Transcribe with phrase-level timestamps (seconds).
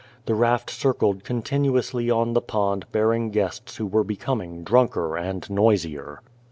[0.25, 5.47] The raft circled continuously on the pond bearing guests who were be coming drunker and
[5.47, 6.23] noisier.